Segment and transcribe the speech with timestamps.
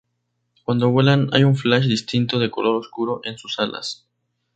[0.63, 4.07] Cuando vuelan, hay un flash distintivo de color oscuro en sus alas.